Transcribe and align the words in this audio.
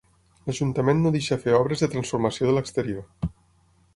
L'ajuntament 0.45 1.01
no 1.01 1.09
deixa 1.15 1.37
fer 1.43 1.53
obres 1.59 1.85
de 1.85 1.91
transformació 1.95 2.49
de 2.51 2.55
l'exterior. 2.57 3.31